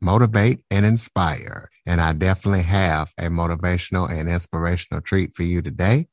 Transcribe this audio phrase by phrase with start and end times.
[0.00, 1.68] motivate and inspire.
[1.86, 6.08] And I definitely have a motivational and inspirational treat for you today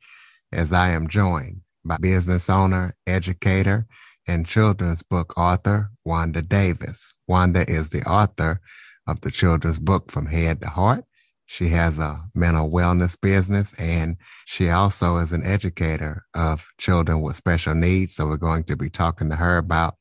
[0.51, 3.87] as I am joined by business owner, educator,
[4.27, 7.13] and children's book author, Wanda Davis.
[7.27, 8.61] Wanda is the author
[9.07, 11.05] of the children's book From Head to Heart.
[11.45, 14.15] She has a mental wellness business and
[14.45, 18.15] she also is an educator of children with special needs.
[18.15, 19.95] So we're going to be talking to her about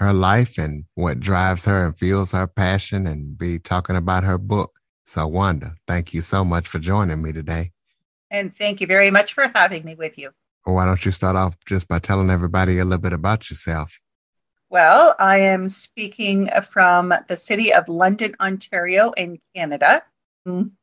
[0.00, 4.38] her life and what drives her and fuels her passion and be talking about her
[4.38, 4.72] book.
[5.04, 7.72] So, Wanda, thank you so much for joining me today.
[8.30, 10.30] And thank you very much for having me with you.
[10.64, 14.00] Well, why don't you start off just by telling everybody a little bit about yourself?
[14.70, 20.02] Well, I am speaking from the city of London, Ontario, in Canada.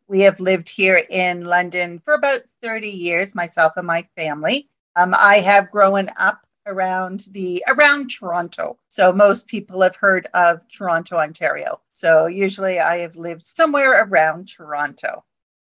[0.07, 4.69] We have lived here in London for about 30 years, myself and my family.
[4.95, 8.77] Um, I have grown up around the around Toronto.
[8.89, 11.81] So most people have heard of Toronto, Ontario.
[11.93, 15.23] So usually I have lived somewhere around Toronto.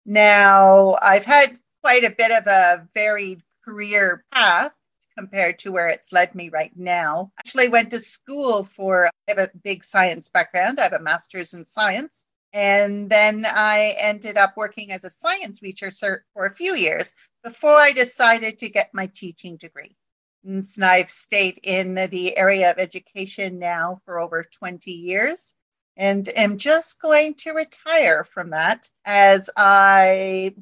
[0.06, 4.74] Now, I've had quite a bit of a varied career path
[5.16, 7.30] compared to where it's led me right now.
[7.38, 10.80] Actually went to school for I have a big science background.
[10.80, 12.26] I have a master's in science.
[12.54, 17.12] And then I ended up working as a science researcher for a few years
[17.44, 19.94] before I decided to get my teaching degree.
[20.44, 25.54] And I've stayed in the area of education now for over 20 years
[25.98, 30.54] and am just going to retire from that as I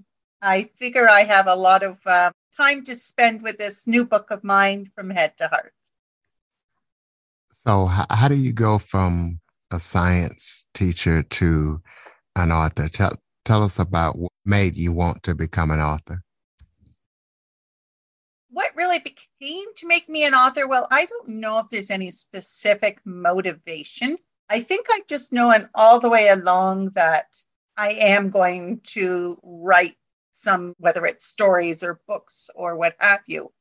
[0.43, 4.31] I figure I have a lot of uh, time to spend with this new book
[4.31, 5.73] of mine from head to heart.
[7.53, 9.41] So, how, how do you go from
[9.71, 11.83] a science teacher to
[12.35, 12.89] an author?
[12.89, 13.13] Tell
[13.45, 16.23] tell us about what made you want to become an author
[18.57, 20.67] what really became to make me an author?
[20.67, 24.17] Well, I don't know if there's any specific motivation.
[24.49, 27.37] I think I've just known all the way along that
[27.77, 29.97] I am going to write
[30.31, 33.53] some, whether it's stories or books or what have you.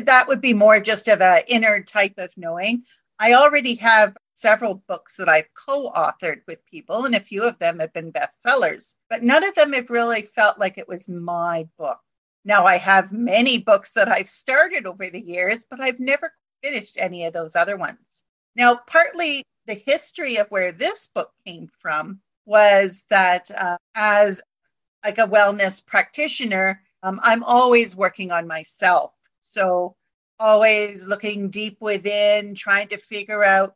[0.00, 2.82] That would be more just of an inner type of knowing.
[3.20, 7.56] I already have several books that I've co authored with people, and a few of
[7.60, 11.68] them have been bestsellers, but none of them have really felt like it was my
[11.78, 12.00] book.
[12.44, 16.96] Now, I have many books that I've started over the years, but I've never finished
[16.98, 18.24] any of those other ones.
[18.56, 24.40] Now, partly the history of where this book came from was that uh, as
[25.04, 29.12] like a wellness practitioner, um, I'm always working on myself.
[29.40, 29.96] So,
[30.38, 33.74] always looking deep within, trying to figure out,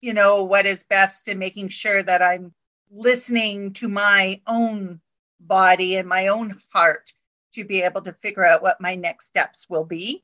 [0.00, 2.52] you know, what is best and making sure that I'm
[2.90, 5.00] listening to my own
[5.38, 7.12] body and my own heart
[7.54, 10.22] to be able to figure out what my next steps will be.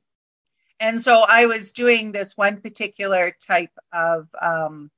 [0.78, 4.90] And so I was doing this one particular type of um,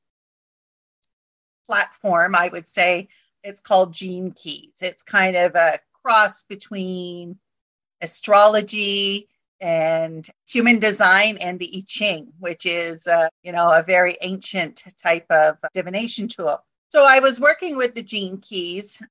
[1.69, 3.09] platform, I would say
[3.45, 4.79] it's called Gene Keys.
[4.81, 7.39] It's kind of a cross between
[8.01, 9.29] astrology
[9.61, 14.85] and human design and the I Ching, which is, uh, you know, a very ancient
[15.01, 16.65] type of divination tool.
[16.91, 19.03] So I was working with the Gene Keys,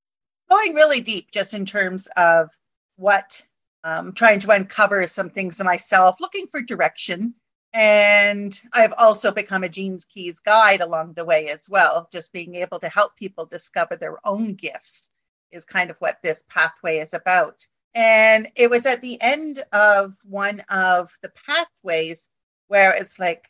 [0.49, 2.49] going really deep just in terms of
[2.97, 3.41] what
[3.83, 7.33] um, trying to uncover some things myself, looking for direction.
[7.73, 12.09] And I've also become a Gene Keys guide along the way as well.
[12.11, 15.09] Just being able to help people discover their own gifts
[15.51, 17.65] is kind of what this pathway is about.
[17.95, 22.29] And it was at the end of one of the pathways
[22.67, 23.49] where it's like,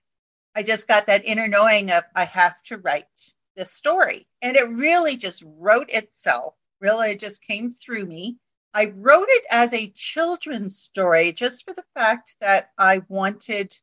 [0.56, 4.28] I just got that inner knowing of I have to write this story.
[4.42, 8.38] And it really just wrote itself, really just came through me.
[8.78, 13.74] I wrote it as a children's story just for the fact that I wanted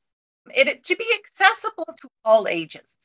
[0.54, 2.96] it to be accessible to all ages.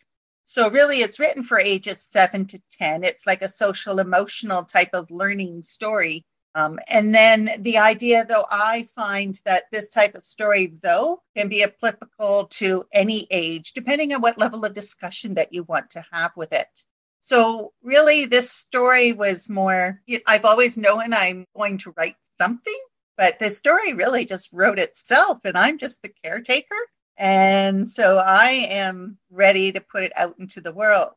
[0.44, 3.04] So, really, it's written for ages seven to 10.
[3.04, 6.28] It's like a social emotional type of learning story.
[6.54, 11.48] Um, and then the idea, though, I find that this type of story, though, can
[11.50, 16.06] be applicable to any age, depending on what level of discussion that you want to
[16.12, 16.86] have with it.
[17.22, 22.80] So, really, this story was more, I've always known I'm going to write something,
[23.18, 26.76] but the story really just wrote itself, and I'm just the caretaker.
[27.18, 31.16] And so I am ready to put it out into the world.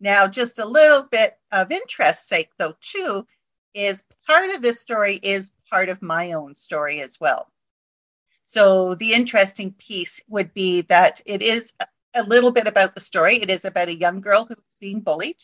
[0.00, 3.26] Now, just a little bit of interest sake, though, too,
[3.74, 7.48] is part of this story is part of my own story as well.
[8.46, 11.72] So the interesting piece would be that it is
[12.14, 13.36] a little bit about the story.
[13.36, 15.42] It is about a young girl who's being bullied,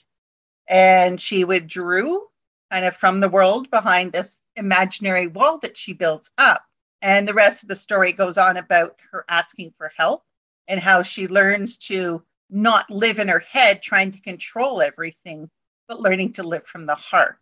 [0.68, 2.26] and she withdrew
[2.70, 6.62] kind of from the world behind this imaginary wall that she builds up.
[7.00, 10.24] And the rest of the story goes on about her asking for help
[10.66, 15.48] and how she learns to not live in her head trying to control everything,
[15.86, 17.38] but learning to live from the heart.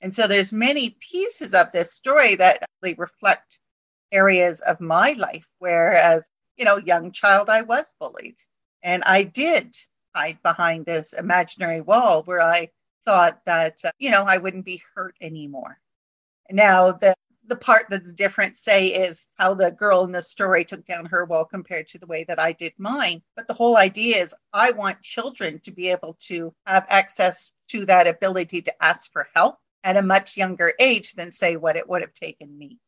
[0.00, 3.58] And so there's many pieces of this story that really reflect
[4.12, 8.36] areas of my life where as you know young child I was bullied
[8.82, 9.76] and I did
[10.14, 12.70] hide behind this imaginary wall where I
[13.04, 15.78] thought that uh, you know I wouldn't be hurt anymore.
[16.50, 17.14] Now the
[17.46, 21.24] the part that's different say is how the girl in the story took down her
[21.26, 23.22] wall compared to the way that I did mine.
[23.36, 27.84] But the whole idea is I want children to be able to have access to
[27.86, 31.86] that ability to ask for help at a much younger age than say what it
[31.88, 32.78] would have taken me.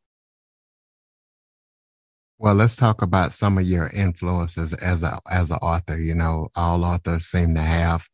[2.39, 5.97] Well, let's talk about some of your influences as a as an author.
[5.97, 8.07] You know, all authors seem to have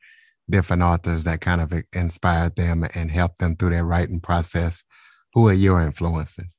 [0.49, 4.85] different authors that kind of inspired them and helped them through their writing process.
[5.35, 6.59] Who are your influences?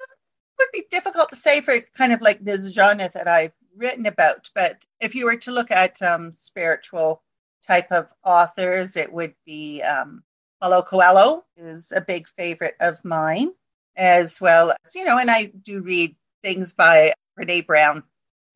[0.00, 4.06] It would be difficult to say for kind of like this genre that I've written
[4.06, 7.22] about, but if you were to look at um, spiritual
[7.64, 10.24] type of authors, it would be um,
[10.60, 13.52] Paulo Coelho is a big favorite of mine
[13.96, 18.02] as well as, you know, and I do read things by Brene Brown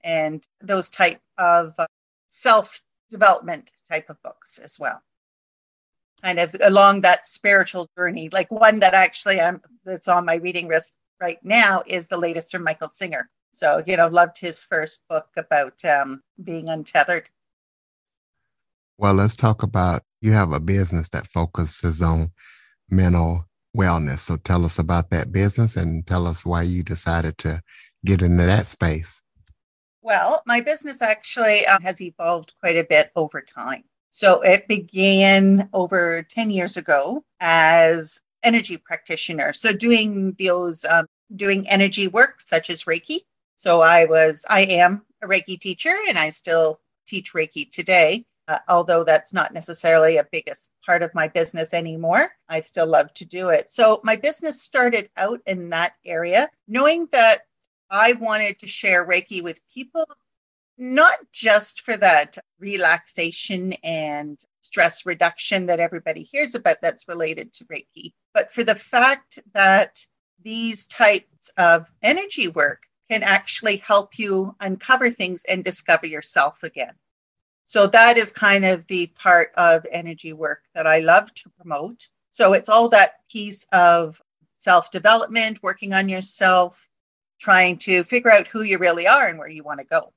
[0.03, 1.87] and those type of uh,
[2.27, 5.03] self development type of books as well.
[6.23, 10.69] Kind of along that spiritual journey, like one that actually I'm that's on my reading
[10.69, 13.29] list right now is the latest from Michael Singer.
[13.51, 17.29] So, you know, loved his first book about um, being untethered.
[18.99, 22.33] Well, let's talk about you have a business that focuses on
[22.91, 23.45] mental
[23.77, 24.21] wellness.
[24.21, 27.61] So tell us about that business and tell us why you decided to
[28.05, 29.21] get into that space.
[30.03, 33.85] Well, my business actually uh, has evolved quite a bit over time.
[34.11, 39.53] So it began over 10 years ago as energy practitioner.
[39.53, 43.21] So doing those um, doing energy work such as Reiki.
[43.57, 48.59] So I was I am a Reiki teacher and I still teach Reiki today uh,
[48.69, 52.31] although that's not necessarily a biggest part of my business anymore.
[52.49, 53.71] I still love to do it.
[53.71, 57.39] So my business started out in that area, knowing that
[57.91, 60.07] I wanted to share Reiki with people,
[60.77, 67.65] not just for that relaxation and stress reduction that everybody hears about that's related to
[67.67, 70.05] Reiki, but for the fact that
[70.43, 76.95] these types of energy work can actually help you uncover things and discover yourself again.
[77.67, 82.09] So that is kind of the part of energy work that I love to promote.
[82.31, 84.21] So it's all that piece of
[84.53, 86.89] self development, working on yourself,
[87.39, 90.13] trying to figure out who you really are and where you want to go.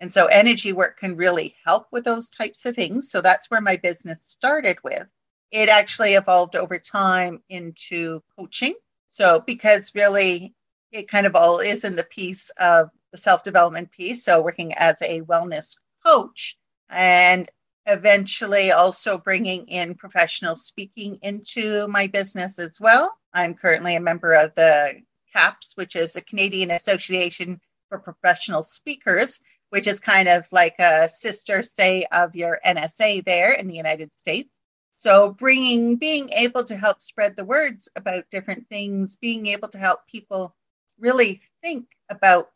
[0.00, 3.10] And so energy work can really help with those types of things.
[3.10, 5.06] So that's where my business started with.
[5.50, 8.74] It actually evolved over time into coaching.
[9.08, 10.54] So because really
[10.92, 14.24] it kind of all is in the piece of the self development piece.
[14.24, 16.56] So working as a wellness coach
[16.90, 17.48] and
[17.86, 23.16] eventually also bringing in professional speaking into my business as well.
[23.32, 25.00] I'm currently a member of the
[25.32, 29.40] CAPS, which is the Canadian Association for Professional Speakers,
[29.70, 34.14] which is kind of like a sister, say, of your NSA there in the United
[34.14, 34.60] States.
[34.96, 39.78] So, bringing, being able to help spread the words about different things, being able to
[39.78, 40.54] help people
[40.98, 42.48] really think about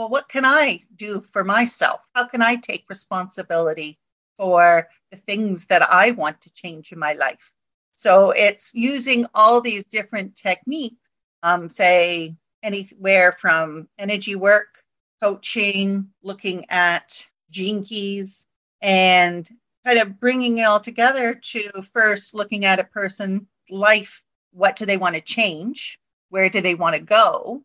[0.00, 2.00] well, what can I do for myself?
[2.14, 3.98] How can I take responsibility
[4.38, 7.52] for the things that I want to change in my life?
[7.92, 11.10] So it's using all these different techniques,
[11.42, 14.82] um, say anywhere from energy work,
[15.22, 18.46] coaching, looking at gene keys,
[18.80, 19.46] and
[19.84, 24.22] kind of bringing it all together to first looking at a person's life.
[24.52, 25.98] What do they want to change?
[26.30, 27.62] Where do they want to go?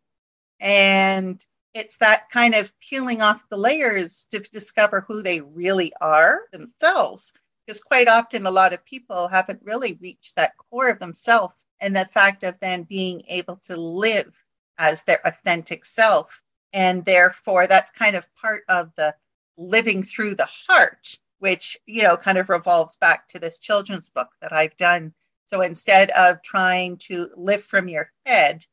[0.59, 1.41] And
[1.75, 7.33] it's that kind of peeling off the layers to discover who they really are themselves.
[7.67, 11.53] Because quite often, a lot of people haven't really reached that core of themselves.
[11.81, 14.33] And the fact of then being able to live
[14.77, 16.41] as their authentic self.
[16.71, 19.13] And therefore, that's kind of part of the
[19.57, 24.29] living through the heart, which, you know, kind of revolves back to this children's book
[24.41, 25.13] that I've done.
[25.43, 28.65] So instead of trying to live from your head,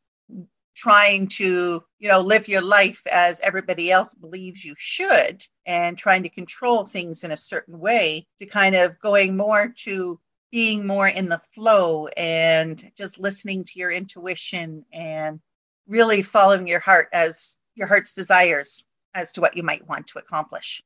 [0.75, 6.23] trying to you know live your life as everybody else believes you should and trying
[6.23, 10.19] to control things in a certain way to kind of going more to
[10.51, 15.41] being more in the flow and just listening to your intuition and
[15.87, 20.19] really following your heart as your heart's desires as to what you might want to
[20.19, 20.83] accomplish.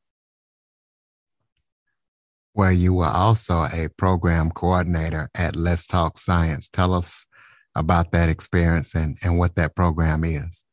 [2.55, 6.69] Well, you were also a program coordinator at Let's Talk Science.
[6.69, 7.27] Tell us
[7.77, 10.65] about that experience and, and what that program is.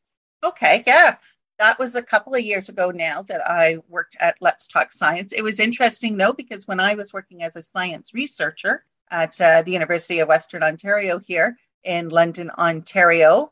[0.43, 1.17] Okay, yeah.
[1.60, 5.33] That was a couple of years ago now that I worked at Let's Talk Science.
[5.33, 9.62] It was interesting though, because when I was working as a science researcher at uh,
[9.62, 13.51] the University of Western Ontario here in London, Ontario,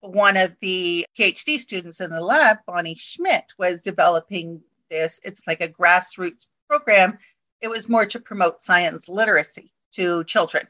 [0.00, 5.20] one of the PhD students in the lab, Bonnie Schmidt, was developing this.
[5.24, 7.18] It's like a grassroots program.
[7.60, 10.66] It was more to promote science literacy to children.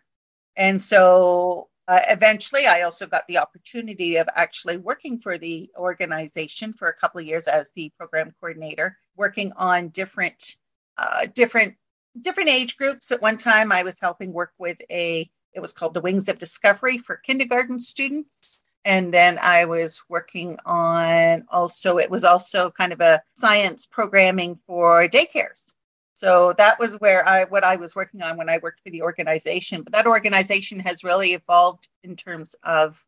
[0.57, 6.73] And so uh, eventually, I also got the opportunity of actually working for the organization
[6.73, 10.55] for a couple of years as the program coordinator, working on different,
[10.99, 11.75] uh, different,
[12.23, 13.11] different age groups.
[13.11, 15.29] At one time, I was helping work with a.
[15.53, 20.57] It was called the Wings of Discovery for kindergarten students and then I was working
[20.65, 25.75] on also, it was also kind of a science programming for daycares.
[26.21, 29.01] So that was where I, what I was working on when I worked for the
[29.01, 29.81] organization.
[29.81, 33.03] But that organization has really evolved in terms of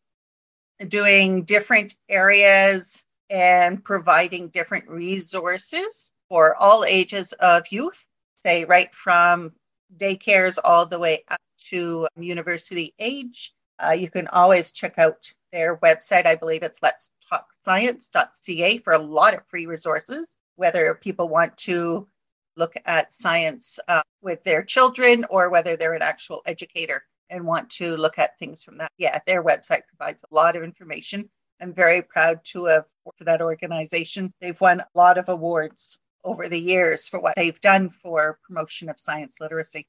[0.88, 8.07] doing different areas and providing different resources for all ages of youth,
[8.40, 9.52] say right from
[9.99, 13.52] daycares all the way up to university age.
[13.78, 16.25] Uh, you can always check out their website.
[16.25, 21.54] I believe it's let's talk science.ca for a lot of free resources, whether people want
[21.59, 22.09] to
[22.56, 27.71] look at science uh, with their children or whether they're an actual educator and want
[27.71, 28.92] to look at things from that.
[28.99, 31.28] Yeah, their website provides a lot of information.
[31.61, 34.32] I'm very proud to have worked for that organization.
[34.40, 38.88] They've won a lot of awards over the years for what they've done for promotion
[38.88, 39.87] of science literacy.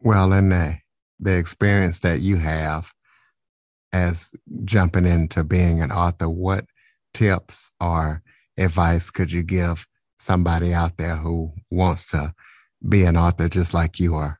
[0.00, 0.78] Well, and the,
[1.18, 2.90] the experience that you have
[3.92, 4.30] as
[4.64, 6.64] jumping into being an author, what
[7.12, 8.22] tips or
[8.56, 9.86] advice could you give
[10.20, 12.34] somebody out there who wants to
[12.86, 14.38] be an author just like you are?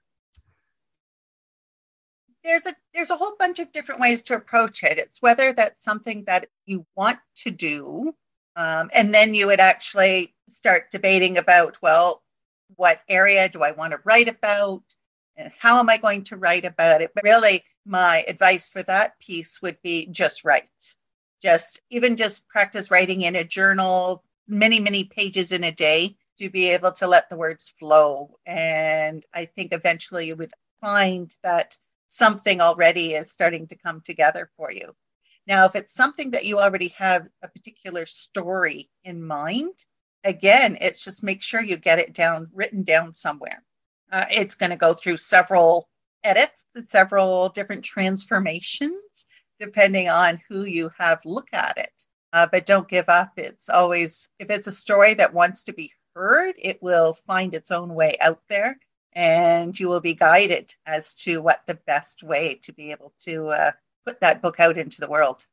[2.45, 4.99] There's a there's a whole bunch of different ways to approach it.
[4.99, 8.15] It's whether that's something that you want to do,
[8.57, 12.23] um, and then you would actually start debating about, well,
[12.77, 14.83] what area do I want to write about,
[15.37, 17.11] and how am I going to write about it?
[17.15, 20.71] But really, my advice for that piece would be just write.
[21.43, 26.51] Just even just practice writing in a journal, many, many pages in a day to
[26.51, 28.39] be able to let the words flow.
[28.47, 31.77] And I think eventually you would find that
[32.09, 34.95] something already is starting to come together for you.
[35.47, 39.85] Now, if it's something that you already have a particular story in mind,
[40.25, 43.63] again, it's just make sure you get it down, written down somewhere.
[44.13, 45.89] Uh, it's going to go through several
[46.25, 49.27] edits, several different transformations,
[49.59, 52.07] depending on who you have look at it.
[52.33, 53.33] Uh, but don't give up.
[53.37, 57.71] It's always, if it's a story that wants to be heard, it will find its
[57.71, 58.79] own way out there
[59.13, 63.49] and you will be guided as to what the best way to be able to
[63.49, 63.73] uh,
[64.07, 65.47] put that book out into the world.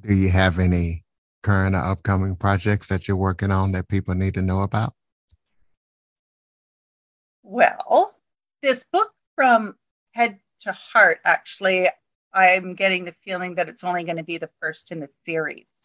[0.00, 1.04] Do you have any
[1.42, 4.94] current or upcoming projects that you're working on that people need to know about?
[7.42, 8.14] Well,
[8.62, 9.76] this book from
[10.12, 11.88] head to heart, actually,
[12.34, 15.82] I'm getting the feeling that it's only going to be the first in the series.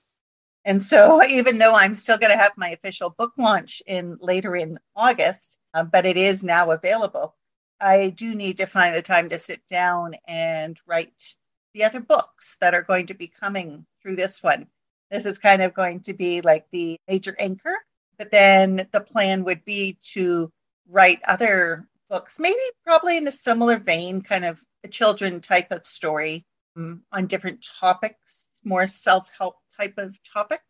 [0.65, 4.55] And so, even though I'm still going to have my official book launch in later
[4.55, 7.35] in August, uh, but it is now available,
[7.79, 11.35] I do need to find the time to sit down and write
[11.73, 14.67] the other books that are going to be coming through this one.
[15.11, 17.75] This is kind of going to be like the major anchor,
[18.17, 20.51] but then the plan would be to
[20.89, 25.85] write other books, maybe probably in a similar vein, kind of a children type of
[25.85, 26.45] story
[26.75, 30.63] um, on different topics, more self help type of topics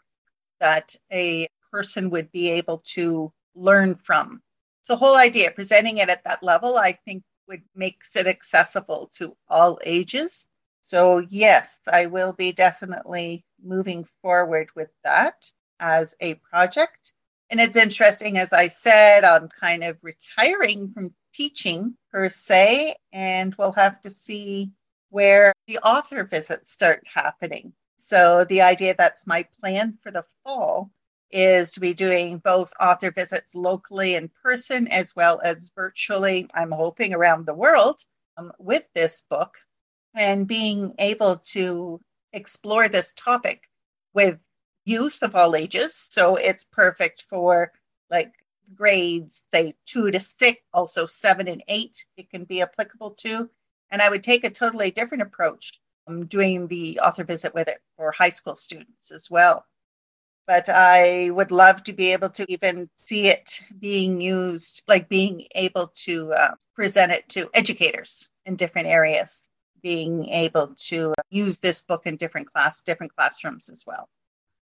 [0.60, 4.42] that a person would be able to learn from.
[4.82, 9.10] So, the whole idea, presenting it at that level, I think would makes it accessible
[9.16, 10.48] to all ages.
[10.82, 17.14] So, yes, I will be definitely moving forward with that as a project.
[17.50, 23.56] And it's interesting, as I said, I'm kind of retiring from teaching per se, and
[23.56, 24.72] we'll have to see
[25.10, 27.72] where the author visits start happening.
[27.98, 30.92] So, the idea that's my plan for the fall
[31.32, 36.72] is to be doing both author visits locally in person as well as virtually, I'm
[36.72, 38.00] hoping around the world
[38.38, 39.58] um, with this book
[40.16, 42.02] and being able to
[42.34, 43.64] explore this topic
[44.14, 44.40] with
[44.86, 46.08] youth of all ages.
[46.12, 47.72] So it's perfect for
[48.10, 48.34] like
[48.76, 53.50] grades, say two to six, also seven and eight, it can be applicable to.
[53.92, 57.80] And I would take a totally different approach um, doing the author visit with it
[57.96, 59.66] for high school students as well.
[60.46, 65.46] But I would love to be able to even see it being used, like being
[65.56, 69.50] able to uh, present it to educators in different areas,
[69.82, 74.08] being able to use this book in different class, different classrooms as well.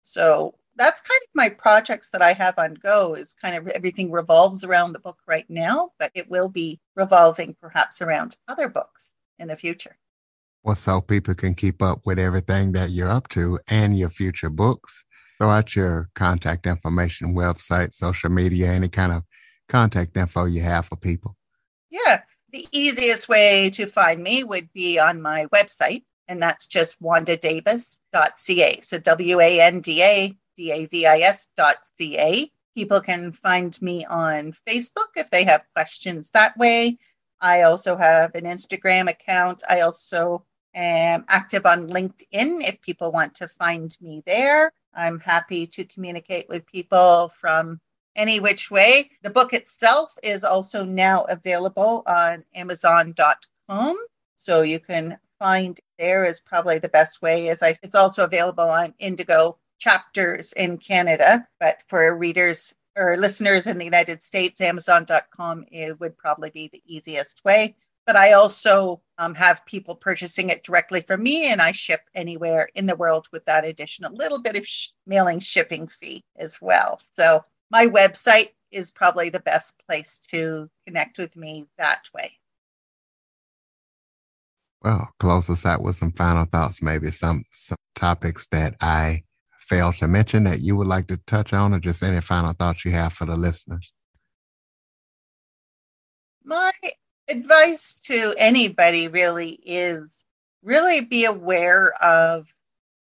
[0.02, 4.12] So that's kind of my projects that I have on go is kind of everything
[4.12, 9.16] revolves around the book right now, but it will be revolving perhaps around other books
[9.40, 9.98] in the future.
[10.64, 14.50] Well, so people can keep up with everything that you're up to and your future
[14.50, 15.06] books.
[15.38, 19.24] Throw out your contact information, website, social media, any kind of
[19.70, 21.36] contact info you have for people.
[21.92, 22.22] Yeah.
[22.52, 28.80] The easiest way to find me would be on my website, and that's just wandadavis.ca.
[28.82, 32.52] So W A N D A davis.ca.
[32.76, 36.98] People can find me on Facebook if they have questions that way.
[37.40, 39.64] I also have an Instagram account.
[39.70, 40.44] I also
[40.74, 44.72] am active on LinkedIn if people want to find me there.
[44.94, 47.80] I'm happy to communicate with people from
[48.16, 49.12] any which way.
[49.24, 53.98] The book itself is also now available on Amazon.com.
[54.36, 57.50] So you can find there is probably the best way.
[57.50, 63.68] As I, it's also available on Indigo chapters in Canada, but for readers or listeners
[63.68, 67.76] in the United States, Amazon.com it would probably be the easiest way.
[68.06, 72.70] But I also um, have people purchasing it directly from me, and I ship anywhere
[72.76, 77.00] in the world with that additional little bit of sh- mailing shipping fee as well.
[77.02, 82.38] So my website is probably the best place to connect with me that way.
[84.84, 89.24] Well, close us out with some final thoughts, maybe some some topics that I
[89.68, 92.86] failed to mention that you would like to touch on, or just any final thoughts
[92.86, 93.92] you have for the listeners?
[96.44, 96.72] My
[97.30, 100.24] advice to anybody really is
[100.64, 102.54] really be aware of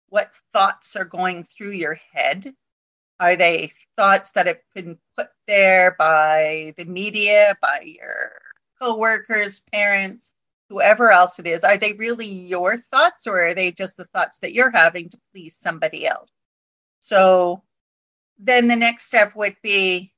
[0.09, 2.55] what thoughts are going through your head.
[3.18, 8.33] Are they thoughts that have been put there by the media, by your
[8.81, 10.35] coworkers, parents,
[10.68, 11.64] whoever else it is?
[11.64, 15.18] Are they really your thoughts or are they just the thoughts that you're having to
[15.33, 16.31] please somebody else?
[17.07, 17.62] So
[18.37, 20.12] then the next step would be